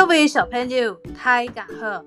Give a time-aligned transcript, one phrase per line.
[0.00, 2.02] 各位小朋友，大家好，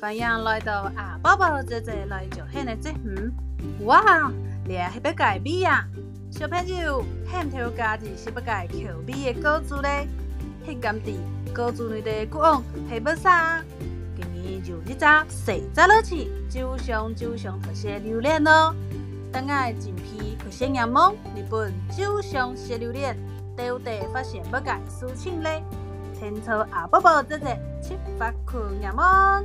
[0.00, 3.84] 欢迎来到阿宝宝姐姐来做客的节目。
[3.84, 4.32] 哇，
[4.66, 5.84] 你系不改变呀？
[6.30, 10.08] 小朋友，很多家己是不改口味的歌词嘞，
[10.66, 11.20] 很甘地
[11.52, 13.62] 歌词里的歌词系不啥？
[14.16, 18.74] 今日就一只谁在乐起，就像就像特写榴莲咯。
[19.30, 23.14] 等爱精辟可鲜眼梦，日本就像写榴莲，
[23.54, 25.62] 到底发现不改事情嘞。
[26.24, 29.44] 听从阿宝宝姐姐出发看眼梦。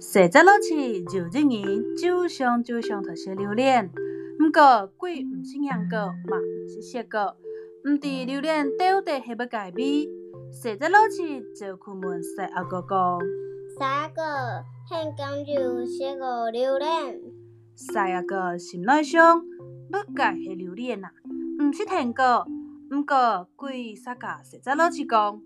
[0.00, 1.64] 谁在乐起就一年，
[1.96, 3.88] 就像就像特写榴莲。
[4.40, 7.18] 不过鬼唔是养狗，嘛唔是写狗，
[7.84, 10.08] 唔知榴莲到底系不改变。
[10.50, 13.20] 谁在乐起就出门识阿哥哥。
[13.78, 14.22] 三个
[14.88, 17.20] 很讲究写个榴莲，
[17.74, 19.42] 三个心内想，
[19.90, 21.12] 不该系榴莲啊，
[21.60, 22.46] 唔是甜个，
[22.90, 25.42] 唔过鬼三个谁在乐起讲？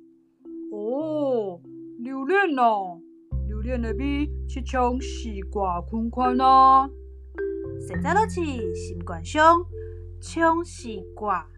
[0.70, 1.60] 哦，
[1.98, 3.00] 榴莲呐，
[3.48, 6.88] 榴莲的味是像西瓜款款呐，
[7.84, 8.40] 谁在乐起
[8.76, 9.60] 心观想，
[10.20, 11.48] 像西瓜。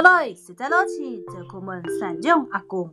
[0.00, 2.90] 过来，实在乐起就出门三种阿公。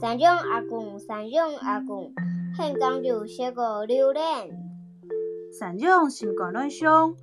[0.00, 2.12] 三种阿公，三种阿公，
[2.58, 4.24] 很讲究写个榴莲。
[5.56, 7.16] 三种心肝内想，不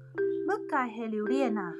[0.70, 1.74] 该系榴莲啊，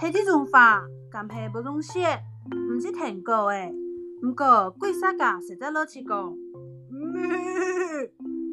[0.00, 2.18] 系这种话，甘系不用写，
[2.52, 3.72] 唔是听过诶。
[4.20, 6.34] 不过鬼三个谁在乐起讲？
[6.90, 7.22] 咩？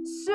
[0.06, 0.32] 写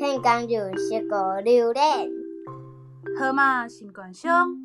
[0.00, 2.10] 很讲究写个榴莲。
[3.18, 4.56] 河马心肝想，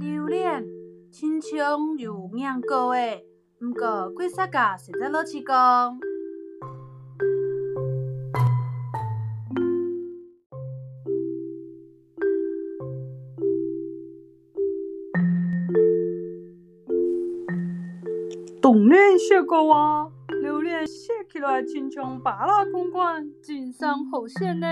[0.00, 0.64] 榴莲
[1.12, 3.29] 亲像有养过诶。
[3.62, 6.00] 唔过，鬼三个谁在乐起讲？
[18.62, 20.10] 当然写过啊，
[20.40, 24.66] 榴莲写起来亲像芭乐款款，真上好写呢。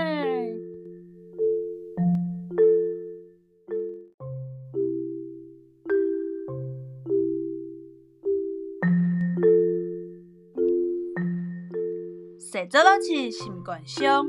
[12.51, 14.25] 谁在乐起心肝想，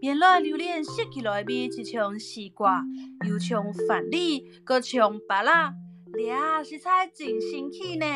[0.00, 2.84] 原来榴莲写起来味就像西瓜，
[3.26, 5.74] 又像饭粒，搁像芭乐，
[6.12, 8.06] 俩食材真新奇呢。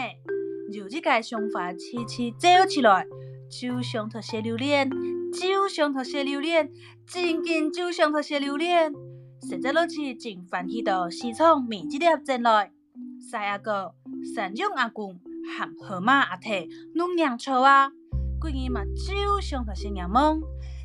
[0.72, 3.04] 就这个想法，起起做起来，
[3.50, 4.88] 就像特写榴莲，
[5.32, 6.70] 就像特写榴莲，
[7.04, 8.92] 真紧就像特写榴莲。
[9.48, 12.70] 谁在乐起真欢喜到西厂米几粒进来，
[13.28, 13.96] 三阿哥、
[14.32, 15.18] 三种阿公
[15.56, 17.90] 喊河马阿提弄洋葱啊。
[18.40, 20.40] 鬼儿嘛，就像特写眼梦，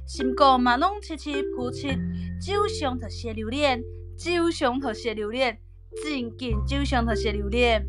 [0.06, 1.88] 心肝嘛拢七七扑七，
[2.42, 3.82] 就像特写榴莲，
[4.18, 5.58] 就像特写榴莲，
[6.04, 7.88] 真紧就像特写榴莲。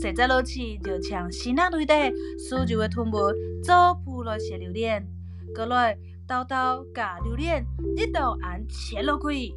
[0.00, 1.94] 实在落去就像心那里底
[2.38, 3.12] 苏州的屯门
[3.62, 5.06] 做铺来写榴莲，
[5.54, 5.96] 过来
[6.26, 7.64] 刀刀加榴莲，
[7.96, 9.54] 一刀按切落去，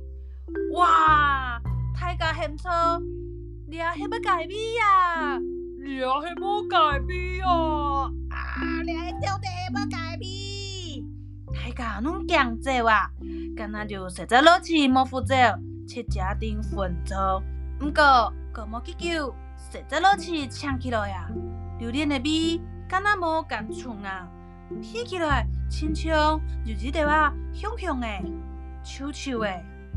[0.73, 1.61] 哇，
[1.99, 2.69] 大家很错，
[3.69, 5.39] 你还不改变呀？
[5.83, 7.47] 你还不改变呀？
[8.29, 8.32] 啊！
[11.93, 13.11] 大家拢讲这话，
[13.55, 15.35] 干那就实在乐起莫负责，
[15.87, 17.13] 且家庭分租。
[17.77, 21.29] 不过，个莫去求，实在乐起抢起来呀！
[21.77, 22.59] 榴莲的味，
[22.89, 24.27] 干那莫干冲啊！
[24.81, 28.07] 吃起来亲像就记得话香香的，
[28.83, 29.47] 臭臭的。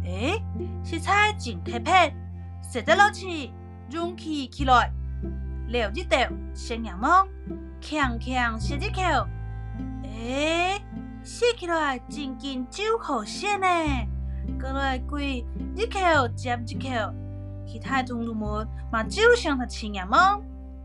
[0.04, 0.42] 诶，
[0.84, 2.14] 食材真特别，
[2.62, 3.54] 实在乐起
[3.90, 4.92] 容起起来，
[5.68, 6.18] 留一道
[6.52, 7.26] 鲜柠檬。
[7.80, 9.26] 强强吸一口，
[10.02, 10.78] 诶，
[11.26, 13.66] 吸起来真紧就好鲜呢。
[14.60, 15.44] 过来鬼
[15.74, 16.88] 一口接一口，
[17.66, 20.40] 其他同路们嘛就像他亲眼梦。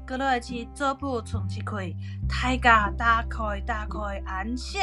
[0.08, 1.94] 过来去做铺充气开，
[2.28, 4.80] 大家打开打开安息。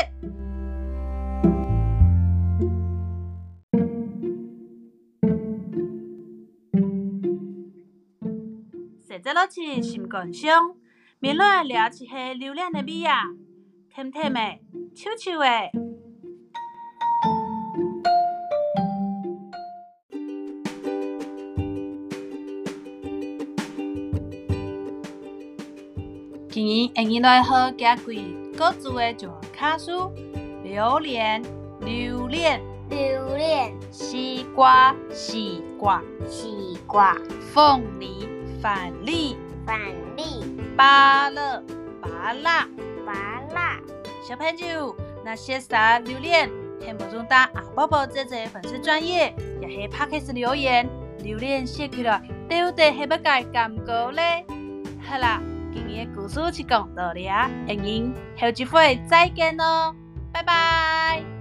[9.21, 10.77] 在落去心肝上，
[11.19, 13.25] 面来了一下榴莲的味啊，
[13.95, 14.41] 甜甜的，
[14.95, 15.71] 脆脆的。
[26.51, 28.25] 今日俺们来喝几贵
[28.57, 30.13] 各自的就卡数：
[30.63, 31.43] 榴莲、
[31.81, 37.17] 榴莲、榴莲、西瓜、西瓜、西瓜、
[37.53, 38.29] 凤梨、
[38.61, 39.37] 饭粒、
[39.67, 39.79] 饭
[40.17, 40.25] 粒、
[40.77, 41.63] 芭乐、
[42.01, 42.88] 芭乐、芭乐。
[44.29, 44.95] 小朋友，
[45.25, 50.87] 那些啥榴莲，听不中大阿宝宝姐姐粉丝专业也是拍开始留言，
[51.21, 54.45] 榴莲写起来到底是不该感觉嘞？
[55.01, 55.41] 好啦。
[55.73, 59.95] 今日故事就讲到这里啊，我们下集会再见哦，
[60.31, 61.38] 拜拜。